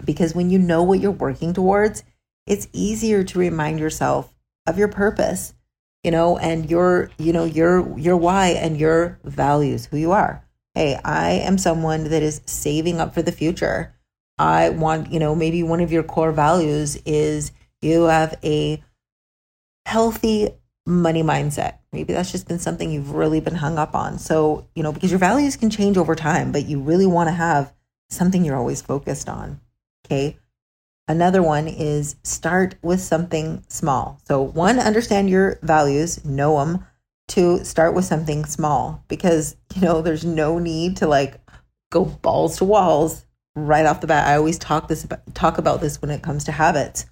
Because 0.04 0.34
when 0.34 0.50
you 0.50 0.58
know 0.58 0.82
what 0.82 1.00
you're 1.00 1.10
working 1.10 1.52
towards, 1.52 2.04
it's 2.46 2.68
easier 2.72 3.24
to 3.24 3.38
remind 3.38 3.78
yourself 3.78 4.32
of 4.66 4.78
your 4.78 4.88
purpose 4.88 5.54
you 6.04 6.10
know, 6.10 6.36
and 6.36 6.70
your, 6.70 7.10
you 7.18 7.32
know, 7.32 7.44
your, 7.44 7.98
your 7.98 8.16
why 8.16 8.48
and 8.48 8.78
your 8.78 9.18
values, 9.24 9.86
who 9.86 9.96
you 9.96 10.12
are. 10.12 10.44
Hey, 10.74 11.00
I 11.02 11.30
am 11.30 11.56
someone 11.56 12.04
that 12.10 12.22
is 12.22 12.42
saving 12.44 13.00
up 13.00 13.14
for 13.14 13.22
the 13.22 13.32
future. 13.32 13.94
I 14.38 14.68
want, 14.68 15.10
you 15.10 15.18
know, 15.18 15.34
maybe 15.34 15.62
one 15.62 15.80
of 15.80 15.90
your 15.90 16.02
core 16.02 16.32
values 16.32 16.96
is 17.06 17.52
you 17.80 18.02
have 18.02 18.38
a 18.44 18.82
healthy 19.86 20.50
money 20.86 21.22
mindset. 21.22 21.78
Maybe 21.92 22.12
that's 22.12 22.32
just 22.32 22.48
been 22.48 22.58
something 22.58 22.90
you've 22.90 23.12
really 23.12 23.40
been 23.40 23.54
hung 23.54 23.78
up 23.78 23.94
on. 23.94 24.18
So, 24.18 24.66
you 24.74 24.82
know, 24.82 24.92
because 24.92 25.10
your 25.10 25.18
values 25.18 25.56
can 25.56 25.70
change 25.70 25.96
over 25.96 26.14
time, 26.14 26.52
but 26.52 26.66
you 26.66 26.80
really 26.80 27.06
want 27.06 27.28
to 27.28 27.32
have 27.32 27.72
something 28.10 28.44
you're 28.44 28.56
always 28.56 28.82
focused 28.82 29.28
on. 29.28 29.60
Okay. 30.04 30.36
Another 31.06 31.42
one 31.42 31.68
is 31.68 32.16
start 32.22 32.76
with 32.82 33.00
something 33.00 33.62
small. 33.68 34.20
So, 34.26 34.40
one, 34.42 34.78
understand 34.78 35.30
your 35.30 35.58
values, 35.62 36.24
know 36.24 36.58
them. 36.58 36.86
To 37.28 37.64
start 37.64 37.94
with 37.94 38.04
something 38.04 38.44
small 38.44 39.02
because, 39.08 39.56
you 39.74 39.80
know, 39.80 40.02
there's 40.02 40.26
no 40.26 40.58
need 40.58 40.98
to 40.98 41.06
like 41.06 41.40
go 41.90 42.04
balls 42.04 42.58
to 42.58 42.66
walls 42.66 43.24
right 43.56 43.86
off 43.86 44.02
the 44.02 44.06
bat. 44.06 44.28
I 44.28 44.36
always 44.36 44.58
talk 44.58 44.88
this 44.88 45.04
about, 45.04 45.34
talk 45.34 45.56
about 45.56 45.80
this 45.80 46.02
when 46.02 46.10
it 46.10 46.22
comes 46.22 46.44
to 46.44 46.52
habits. 46.52 47.06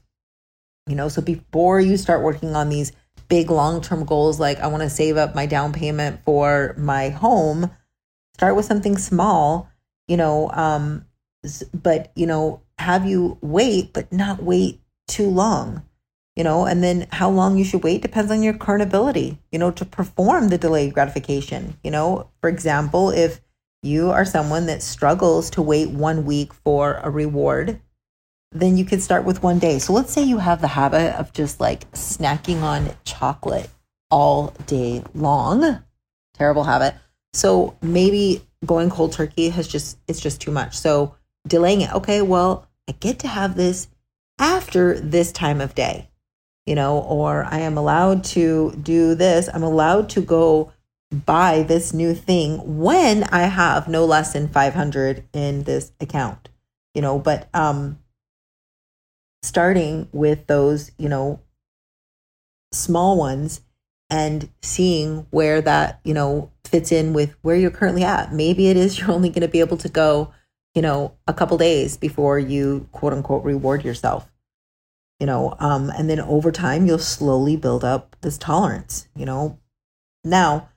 You 0.87 0.97
know, 0.97 1.09
so 1.09 1.23
before 1.23 1.81
you 1.81 1.97
start 1.97 2.23
working 2.23 2.55
on 2.55 2.69
these 2.69 2.93
big 3.33 3.51
long-term 3.51 4.05
goals 4.05 4.39
like 4.39 4.61
I 4.61 4.67
want 4.67 4.83
to 4.83 4.91
save 4.91 5.17
up 5.17 5.35
my 5.35 5.47
down 5.47 5.73
payment 5.73 6.21
for 6.23 6.75
my 6.77 7.09
home, 7.09 7.71
start 8.35 8.55
with 8.55 8.67
something 8.67 8.99
small, 8.99 9.71
you 10.07 10.19
know, 10.19 10.51
um 10.53 11.07
but 11.73 12.13
you 12.15 12.27
know, 12.27 12.61
have 12.77 13.07
you 13.07 13.39
wait 13.41 13.95
but 13.95 14.13
not 14.13 14.43
wait 14.43 14.83
too 15.09 15.31
long. 15.31 15.83
You 16.37 16.45
know, 16.45 16.67
and 16.67 16.85
then 16.85 17.07
how 17.11 17.31
long 17.31 17.57
you 17.57 17.65
should 17.65 17.83
wait 17.83 18.03
depends 18.03 18.31
on 18.31 18.43
your 18.43 18.53
current 18.53 18.83
ability, 18.83 19.39
you 19.51 19.59
know, 19.59 19.71
to 19.71 19.85
perform 19.87 20.49
the 20.49 20.59
delayed 20.59 20.93
gratification. 20.93 21.79
You 21.83 21.91
know, 21.91 22.29
for 22.43 22.51
example, 22.51 23.09
if 23.09 23.41
you 23.83 24.11
are 24.11 24.27
someone 24.27 24.67
that 24.67 24.83
struggles 24.83 25.49
to 25.51 25.63
wait 25.63 25.89
one 25.89 26.27
week 26.27 26.53
for 26.53 27.01
a 27.03 27.09
reward, 27.09 27.81
then 28.53 28.77
you 28.77 28.85
can 28.85 29.01
start 29.01 29.25
with 29.25 29.43
one 29.43 29.59
day. 29.59 29.79
So 29.79 29.93
let's 29.93 30.13
say 30.13 30.23
you 30.23 30.39
have 30.39 30.61
the 30.61 30.69
habit 30.69 31.19
of 31.19 31.33
just 31.33 31.61
like 31.61 31.91
snacking 31.93 32.63
on 32.63 32.91
chocolate 33.05 33.71
all 34.11 34.55
day 34.67 35.03
long. 35.15 35.83
Terrible 36.35 36.65
habit. 36.65 36.95
So 37.33 37.77
maybe 37.81 38.43
going 38.65 38.91
cold 38.91 39.13
turkey 39.13 39.49
has 39.49 39.67
just 39.67 39.99
it's 40.07 40.21
just 40.21 40.41
too 40.41 40.51
much. 40.51 40.79
So 40.79 41.15
delaying 41.47 41.81
it. 41.81 41.93
Okay, 41.95 42.23
well, 42.23 42.67
I 42.89 42.93
get 42.93 43.21
to 43.21 43.29
have 43.29 43.57
this 43.57 43.89
after 44.39 44.99
this 45.01 45.33
time 45.33 45.61
of 45.61 45.75
day. 45.75 46.09
You 46.67 46.77
know, 46.77 47.01
or 47.01 47.45
I 47.45 47.61
am 47.61 47.77
allowed 47.77 48.23
to 48.25 48.71
do 48.81 49.17
this. 49.17 49.49
I'm 49.53 49.65
allowed 49.65 50.11
to 50.11 50.21
go 50.21 50.73
buy 51.11 51.65
this 51.65 51.93
new 51.93 52.15
thing 52.15 52.79
when 52.79 53.25
I 53.25 53.43
have 53.43 53.89
no 53.89 54.05
less 54.05 54.33
than 54.33 54.49
500 54.49 55.25
in 55.33 55.65
this 55.65 55.93
account. 56.01 56.49
You 56.95 57.03
know, 57.03 57.19
but 57.19 57.49
um 57.55 57.99
starting 59.43 60.09
with 60.13 60.47
those, 60.47 60.91
you 60.99 61.09
know, 61.09 61.41
small 62.73 63.17
ones 63.17 63.61
and 64.09 64.49
seeing 64.63 65.27
where 65.31 65.61
that, 65.61 66.01
you 66.05 66.15
know, 66.15 66.51
fits 66.65 66.93
in 66.93 67.13
with 67.13 67.35
where 67.43 67.57
you're 67.57 67.71
currently 67.71 68.05
at. 68.05 68.33
Maybe 68.33 68.69
it 68.69 68.77
is 68.77 68.99
you're 68.99 69.11
only 69.11 69.31
going 69.31 69.43
to 69.43 69.49
be 69.49 69.61
able 69.61 69.77
to 69.79 69.89
go, 69.89 70.33
you 70.75 70.83
know, 70.83 71.15
a 71.27 71.35
couple 71.35 71.59
days 71.59 71.97
before 71.97 72.39
you 72.39 72.89
quote 72.93 73.13
unquote 73.13 73.45
reward 73.45 73.85
yourself. 73.85 74.29
You 75.21 75.27
know, 75.27 75.55
um, 75.61 75.91
and 75.91 76.11
then 76.11 76.19
over 76.19 76.51
time 76.51 76.85
you'll 76.85 76.99
slowly 76.99 77.57
build 77.57 77.85
up 77.85 78.17
this 78.23 78.37
tolerance, 78.37 79.07
you 79.15 79.25
know. 79.25 79.59
Now, 80.25 80.69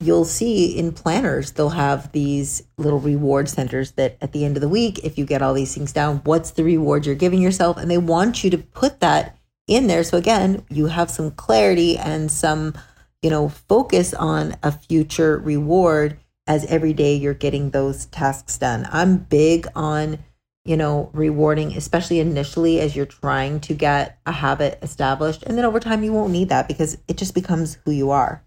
you'll 0.00 0.24
see 0.24 0.76
in 0.76 0.92
planners 0.92 1.52
they'll 1.52 1.68
have 1.68 2.10
these 2.12 2.62
little 2.78 2.98
reward 2.98 3.48
centers 3.48 3.92
that 3.92 4.16
at 4.22 4.32
the 4.32 4.44
end 4.44 4.56
of 4.56 4.60
the 4.62 4.68
week 4.68 4.98
if 5.04 5.18
you 5.18 5.26
get 5.26 5.42
all 5.42 5.52
these 5.52 5.74
things 5.74 5.92
down 5.92 6.16
what's 6.24 6.52
the 6.52 6.64
reward 6.64 7.04
you're 7.04 7.14
giving 7.14 7.40
yourself? 7.40 7.76
And 7.76 7.90
they 7.90 7.98
want 7.98 8.42
you 8.42 8.50
to 8.50 8.58
put 8.58 9.00
that 9.00 9.36
in 9.66 9.86
there. 9.86 10.02
So 10.02 10.16
again 10.16 10.64
you 10.70 10.86
have 10.86 11.10
some 11.10 11.30
clarity 11.30 11.98
and 11.98 12.30
some 12.30 12.74
you 13.22 13.28
know 13.28 13.50
focus 13.50 14.14
on 14.14 14.56
a 14.62 14.72
future 14.72 15.38
reward 15.38 16.18
as 16.46 16.64
every 16.66 16.94
day 16.94 17.14
you're 17.14 17.34
getting 17.34 17.70
those 17.70 18.06
tasks 18.06 18.56
done. 18.56 18.88
I'm 18.90 19.18
big 19.18 19.66
on 19.76 20.18
you 20.64 20.78
know 20.78 21.10
rewarding 21.12 21.76
especially 21.76 22.20
initially 22.20 22.80
as 22.80 22.96
you're 22.96 23.04
trying 23.04 23.60
to 23.60 23.74
get 23.74 24.18
a 24.24 24.32
habit 24.32 24.78
established. 24.80 25.42
And 25.42 25.58
then 25.58 25.66
over 25.66 25.78
time 25.78 26.02
you 26.02 26.14
won't 26.14 26.32
need 26.32 26.48
that 26.48 26.68
because 26.68 26.96
it 27.06 27.18
just 27.18 27.34
becomes 27.34 27.76
who 27.84 27.90
you 27.90 28.10
are 28.10 28.42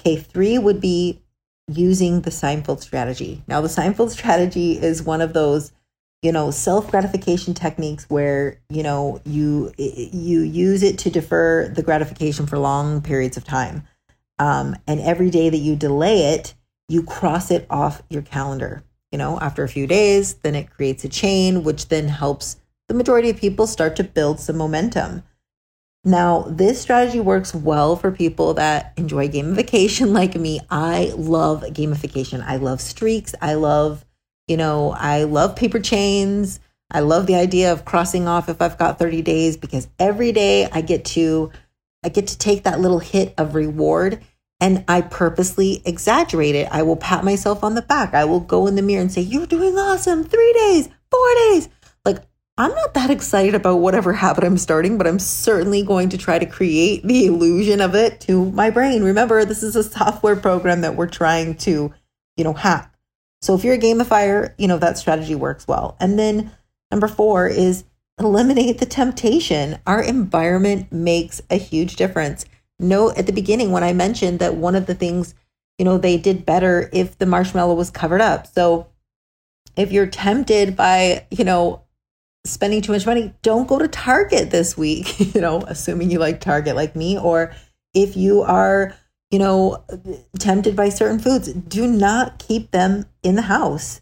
Okay, 0.00 0.16
three 0.16 0.58
would 0.58 0.80
be 0.80 1.22
using 1.68 2.20
the 2.20 2.30
Seinfeld 2.30 2.80
strategy. 2.80 3.42
Now, 3.46 3.60
the 3.60 3.68
Seinfeld 3.68 4.10
strategy 4.10 4.72
is 4.72 5.02
one 5.02 5.20
of 5.20 5.32
those, 5.32 5.72
you 6.22 6.32
know, 6.32 6.50
self 6.50 6.90
gratification 6.90 7.54
techniques 7.54 8.08
where 8.08 8.58
you 8.70 8.82
know 8.82 9.20
you 9.24 9.72
you 9.78 10.40
use 10.40 10.82
it 10.82 10.98
to 10.98 11.10
defer 11.10 11.68
the 11.68 11.82
gratification 11.82 12.46
for 12.46 12.58
long 12.58 13.00
periods 13.02 13.36
of 13.36 13.44
time, 13.44 13.86
um, 14.38 14.76
and 14.86 15.00
every 15.00 15.30
day 15.30 15.50
that 15.50 15.58
you 15.58 15.76
delay 15.76 16.34
it, 16.34 16.54
you 16.88 17.02
cross 17.02 17.50
it 17.50 17.66
off 17.70 18.02
your 18.10 18.22
calendar. 18.22 18.82
You 19.12 19.18
know, 19.18 19.38
after 19.40 19.62
a 19.62 19.68
few 19.68 19.86
days, 19.86 20.34
then 20.34 20.54
it 20.54 20.70
creates 20.70 21.04
a 21.04 21.08
chain, 21.08 21.62
which 21.64 21.88
then 21.88 22.08
helps 22.08 22.56
the 22.88 22.94
majority 22.94 23.30
of 23.30 23.36
people 23.36 23.66
start 23.66 23.96
to 23.96 24.04
build 24.04 24.40
some 24.40 24.56
momentum. 24.56 25.22
Now, 26.06 26.42
this 26.48 26.80
strategy 26.80 27.18
works 27.18 27.52
well 27.52 27.96
for 27.96 28.12
people 28.12 28.54
that 28.54 28.92
enjoy 28.96 29.26
gamification 29.28 30.12
like 30.12 30.36
me. 30.36 30.60
I 30.70 31.12
love 31.16 31.62
gamification. 31.62 32.44
I 32.46 32.56
love 32.56 32.80
streaks. 32.80 33.34
I 33.42 33.54
love, 33.54 34.04
you 34.46 34.56
know, 34.56 34.92
I 34.92 35.24
love 35.24 35.56
paper 35.56 35.80
chains. 35.80 36.60
I 36.92 37.00
love 37.00 37.26
the 37.26 37.34
idea 37.34 37.72
of 37.72 37.84
crossing 37.84 38.28
off 38.28 38.48
if 38.48 38.62
I've 38.62 38.78
got 38.78 39.00
30 39.00 39.22
days 39.22 39.56
because 39.56 39.88
every 39.98 40.30
day 40.30 40.68
I 40.70 40.80
get 40.80 41.04
to 41.06 41.50
I 42.04 42.08
get 42.08 42.28
to 42.28 42.38
take 42.38 42.62
that 42.62 42.78
little 42.78 43.00
hit 43.00 43.34
of 43.36 43.56
reward 43.56 44.22
and 44.60 44.84
I 44.86 45.00
purposely 45.00 45.82
exaggerate 45.84 46.54
it. 46.54 46.68
I 46.70 46.82
will 46.82 46.94
pat 46.94 47.24
myself 47.24 47.64
on 47.64 47.74
the 47.74 47.82
back. 47.82 48.14
I 48.14 48.26
will 48.26 48.38
go 48.38 48.68
in 48.68 48.76
the 48.76 48.82
mirror 48.82 49.00
and 49.00 49.10
say, 49.10 49.22
"You're 49.22 49.46
doing 49.46 49.76
awesome. 49.76 50.22
3 50.22 50.52
days, 50.52 50.88
4 51.10 51.34
days." 51.34 51.68
I'm 52.58 52.74
not 52.74 52.94
that 52.94 53.10
excited 53.10 53.54
about 53.54 53.80
whatever 53.80 54.14
habit 54.14 54.42
I'm 54.42 54.56
starting, 54.56 54.96
but 54.96 55.06
I'm 55.06 55.18
certainly 55.18 55.82
going 55.82 56.08
to 56.08 56.18
try 56.18 56.38
to 56.38 56.46
create 56.46 57.02
the 57.02 57.26
illusion 57.26 57.82
of 57.82 57.94
it 57.94 58.18
to 58.22 58.50
my 58.52 58.70
brain. 58.70 59.02
Remember, 59.02 59.44
this 59.44 59.62
is 59.62 59.76
a 59.76 59.84
software 59.84 60.36
program 60.36 60.80
that 60.80 60.96
we're 60.96 61.06
trying 61.06 61.56
to, 61.58 61.92
you 62.36 62.44
know, 62.44 62.54
hack. 62.54 62.94
So 63.42 63.54
if 63.54 63.62
you're 63.62 63.74
a 63.74 63.78
gamifier, 63.78 64.54
you 64.56 64.68
know, 64.68 64.78
that 64.78 64.96
strategy 64.96 65.34
works 65.34 65.68
well. 65.68 65.98
And 66.00 66.18
then 66.18 66.50
number 66.90 67.08
four 67.08 67.46
is 67.46 67.84
eliminate 68.18 68.78
the 68.78 68.86
temptation. 68.86 69.78
Our 69.86 70.02
environment 70.02 70.90
makes 70.90 71.42
a 71.50 71.56
huge 71.56 71.96
difference. 71.96 72.46
Note 72.78 73.18
at 73.18 73.26
the 73.26 73.32
beginning 73.32 73.70
when 73.70 73.84
I 73.84 73.92
mentioned 73.92 74.38
that 74.38 74.56
one 74.56 74.74
of 74.74 74.86
the 74.86 74.94
things, 74.94 75.34
you 75.76 75.84
know, 75.84 75.98
they 75.98 76.16
did 76.16 76.46
better 76.46 76.88
if 76.90 77.18
the 77.18 77.26
marshmallow 77.26 77.74
was 77.74 77.90
covered 77.90 78.22
up. 78.22 78.46
So 78.46 78.88
if 79.76 79.92
you're 79.92 80.06
tempted 80.06 80.74
by, 80.74 81.26
you 81.30 81.44
know, 81.44 81.82
spending 82.46 82.80
too 82.80 82.92
much 82.92 83.06
money, 83.06 83.34
don't 83.42 83.68
go 83.68 83.78
to 83.78 83.88
Target 83.88 84.50
this 84.50 84.76
week, 84.76 85.18
you 85.34 85.40
know, 85.40 85.62
assuming 85.66 86.10
you 86.10 86.18
like 86.18 86.40
Target 86.40 86.76
like 86.76 86.96
me. 86.96 87.18
Or 87.18 87.54
if 87.94 88.16
you 88.16 88.42
are, 88.42 88.94
you 89.30 89.38
know, 89.38 89.84
tempted 90.38 90.76
by 90.76 90.88
certain 90.88 91.18
foods, 91.18 91.52
do 91.52 91.86
not 91.86 92.38
keep 92.38 92.70
them 92.70 93.06
in 93.22 93.34
the 93.34 93.42
house, 93.42 94.00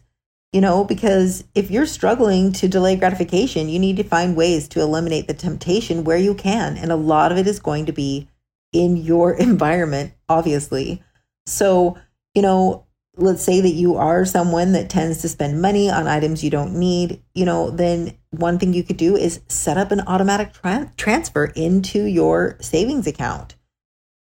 you 0.53 0.61
know, 0.61 0.83
because 0.83 1.43
if 1.55 1.71
you're 1.71 1.85
struggling 1.85 2.51
to 2.53 2.67
delay 2.67 2.95
gratification, 2.95 3.69
you 3.69 3.79
need 3.79 3.97
to 3.97 4.03
find 4.03 4.35
ways 4.35 4.67
to 4.69 4.81
eliminate 4.81 5.27
the 5.27 5.33
temptation 5.33 6.03
where 6.03 6.17
you 6.17 6.33
can. 6.33 6.77
And 6.77 6.91
a 6.91 6.95
lot 6.95 7.31
of 7.31 7.37
it 7.37 7.47
is 7.47 7.59
going 7.59 7.87
to 7.87 7.93
be 7.93 8.29
in 8.71 8.97
your 8.97 9.33
environment, 9.37 10.13
obviously. 10.29 11.01
So, 11.45 11.97
you 12.33 12.41
know, 12.41 12.85
let's 13.17 13.43
say 13.43 13.61
that 13.61 13.69
you 13.69 13.95
are 13.95 14.25
someone 14.25 14.73
that 14.73 14.89
tends 14.89 15.21
to 15.21 15.29
spend 15.29 15.61
money 15.61 15.89
on 15.89 16.07
items 16.07 16.43
you 16.43 16.49
don't 16.49 16.75
need, 16.75 17.21
you 17.33 17.45
know, 17.45 17.69
then 17.69 18.17
one 18.39 18.59
thing 18.59 18.73
you 18.73 18.83
could 18.83 18.97
do 18.97 19.15
is 19.15 19.41
set 19.47 19.77
up 19.77 19.91
an 19.91 20.01
automatic 20.01 20.53
tra- 20.53 20.91
transfer 20.97 21.45
into 21.55 22.05
your 22.05 22.57
savings 22.61 23.07
account. 23.07 23.55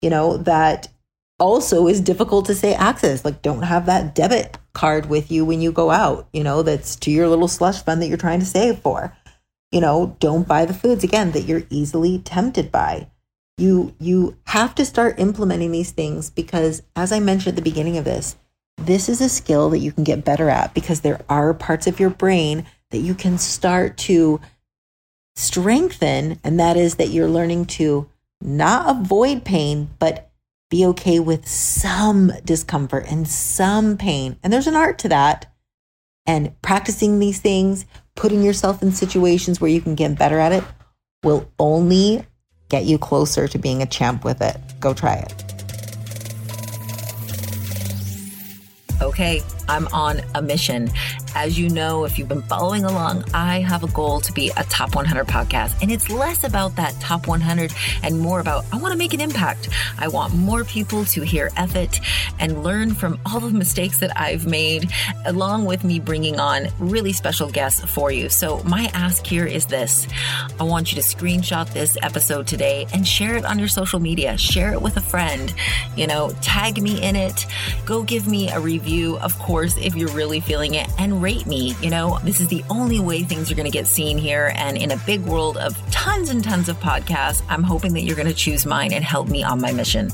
You 0.01 0.09
know, 0.09 0.37
that 0.37 0.89
also 1.39 1.87
is 1.87 2.01
difficult 2.01 2.45
to 2.45 2.55
say 2.55 2.73
access. 2.73 3.25
Like, 3.25 3.41
don't 3.41 3.63
have 3.63 3.85
that 3.85 4.15
debit 4.15 4.57
card 4.73 5.07
with 5.07 5.31
you 5.31 5.45
when 5.45 5.61
you 5.61 5.71
go 5.71 5.91
out, 5.91 6.27
you 6.33 6.43
know, 6.43 6.63
that's 6.63 6.95
to 6.97 7.11
your 7.11 7.27
little 7.27 7.47
slush 7.47 7.83
fund 7.83 8.01
that 8.01 8.07
you're 8.07 8.17
trying 8.17 8.39
to 8.39 8.45
save 8.45 8.79
for. 8.79 9.15
You 9.71 9.81
know, 9.81 10.15
don't 10.19 10.47
buy 10.47 10.65
the 10.65 10.73
foods 10.73 11.03
again 11.03 11.31
that 11.31 11.43
you're 11.43 11.63
easily 11.69 12.19
tempted 12.19 12.71
by. 12.71 13.07
You 13.57 13.95
you 13.99 14.37
have 14.47 14.75
to 14.75 14.85
start 14.85 15.19
implementing 15.19 15.71
these 15.71 15.91
things 15.91 16.29
because 16.29 16.81
as 16.95 17.11
I 17.11 17.19
mentioned 17.19 17.53
at 17.53 17.55
the 17.55 17.69
beginning 17.69 17.97
of 17.97 18.05
this, 18.05 18.35
this 18.77 19.07
is 19.09 19.21
a 19.21 19.29
skill 19.29 19.69
that 19.69 19.79
you 19.79 19.91
can 19.91 20.03
get 20.03 20.25
better 20.25 20.49
at 20.49 20.73
because 20.73 21.01
there 21.01 21.21
are 21.29 21.53
parts 21.53 21.87
of 21.87 21.99
your 21.99 22.09
brain 22.09 22.65
that 22.93 22.99
you 22.99 23.15
can 23.15 23.37
start 23.39 23.97
to 23.97 24.39
strengthen. 25.35 26.39
And 26.43 26.59
that 26.59 26.77
is 26.77 26.95
that 26.95 27.09
you're 27.09 27.27
learning 27.27 27.65
to 27.65 28.07
not 28.39 28.89
avoid 28.89 29.43
pain, 29.43 29.89
but 29.97 30.29
be 30.69 30.85
okay 30.85 31.19
with 31.19 31.47
some 31.47 32.31
discomfort 32.45 33.05
and 33.09 33.27
some 33.27 33.97
pain. 33.97 34.37
And 34.43 34.53
there's 34.53 34.67
an 34.67 34.75
art 34.75 34.99
to 34.99 35.09
that. 35.09 35.51
And 36.25 36.59
practicing 36.61 37.19
these 37.19 37.41
things, 37.41 37.85
putting 38.15 38.43
yourself 38.43 38.81
in 38.81 38.91
situations 38.91 39.59
where 39.59 39.71
you 39.71 39.81
can 39.81 39.95
get 39.95 40.17
better 40.17 40.39
at 40.39 40.51
it, 40.51 40.63
will 41.23 41.51
only 41.57 42.25
get 42.69 42.85
you 42.85 42.97
closer 42.97 43.47
to 43.47 43.57
being 43.57 43.81
a 43.81 43.87
champ 43.87 44.23
with 44.23 44.41
it. 44.41 44.55
Go 44.79 44.93
try 44.93 45.15
it. 45.15 45.33
Okay, 49.01 49.41
I'm 49.67 49.87
on 49.87 50.21
a 50.35 50.41
mission. 50.41 50.89
As 51.35 51.57
you 51.57 51.69
know, 51.69 52.05
if 52.05 52.19
you've 52.19 52.27
been 52.27 52.43
following 52.43 52.83
along, 52.83 53.25
I 53.33 53.61
have 53.61 53.83
a 53.83 53.87
goal 53.87 54.19
to 54.21 54.31
be 54.33 54.51
a 54.55 54.63
top 54.65 54.95
100 54.95 55.25
podcast. 55.25 55.81
And 55.81 55.91
it's 55.91 56.09
less 56.09 56.43
about 56.43 56.75
that 56.75 56.93
top 56.99 57.27
100 57.27 57.73
and 58.03 58.19
more 58.19 58.39
about 58.39 58.65
I 58.71 58.77
want 58.77 58.91
to 58.91 58.97
make 58.97 59.13
an 59.13 59.21
impact. 59.21 59.69
I 59.97 60.07
want 60.07 60.33
more 60.35 60.63
people 60.63 61.05
to 61.05 61.21
hear 61.21 61.49
F 61.57 61.75
It 61.75 61.99
and 62.39 62.63
learn 62.63 62.93
from 62.93 63.19
all 63.25 63.39
the 63.39 63.49
mistakes 63.49 63.99
that 63.99 64.11
I've 64.19 64.45
made, 64.45 64.91
along 65.25 65.65
with 65.65 65.83
me 65.83 65.99
bringing 65.99 66.39
on 66.39 66.67
really 66.79 67.13
special 67.13 67.49
guests 67.49 67.83
for 67.83 68.11
you. 68.11 68.29
So, 68.29 68.61
my 68.63 68.91
ask 68.93 69.25
here 69.25 69.45
is 69.45 69.65
this 69.65 70.07
I 70.59 70.63
want 70.63 70.91
you 70.91 71.01
to 71.01 71.07
screenshot 71.07 71.71
this 71.73 71.97
episode 72.01 72.47
today 72.47 72.85
and 72.93 73.07
share 73.07 73.35
it 73.35 73.45
on 73.45 73.57
your 73.57 73.67
social 73.67 73.99
media. 73.99 74.37
Share 74.37 74.73
it 74.73 74.81
with 74.81 74.97
a 74.97 75.01
friend. 75.01 75.53
You 75.95 76.07
know, 76.07 76.31
tag 76.41 76.81
me 76.81 77.01
in 77.01 77.15
it. 77.15 77.45
Go 77.85 78.03
give 78.03 78.27
me 78.27 78.49
a 78.49 78.59
review, 78.59 79.17
of 79.17 79.37
course, 79.63 79.77
if 79.77 79.95
you're 79.95 80.09
really 80.09 80.39
feeling 80.39 80.75
it. 80.75 80.89
And 80.97 81.21
rate 81.21 81.45
me. 81.45 81.75
You 81.81 81.89
know, 81.89 82.19
this 82.23 82.41
is 82.41 82.47
the 82.47 82.63
only 82.69 82.99
way 82.99 83.23
things 83.23 83.51
are 83.51 83.55
going 83.55 83.69
to 83.69 83.71
get 83.71 83.87
seen 83.87 84.17
here. 84.17 84.53
And 84.55 84.77
in 84.77 84.91
a 84.91 84.97
big 85.05 85.21
world 85.21 85.57
of 85.57 85.77
tons 85.91 86.29
and 86.29 86.43
tons 86.43 86.69
of 86.69 86.77
podcasts, 86.77 87.43
I'm 87.49 87.63
hoping 87.63 87.93
that 87.93 88.01
you're 88.01 88.15
going 88.15 88.27
to 88.27 88.33
choose 88.33 88.65
mine 88.65 88.93
and 88.93 89.03
help 89.03 89.27
me 89.27 89.43
on 89.43 89.61
my 89.61 89.71
mission. 89.71 90.11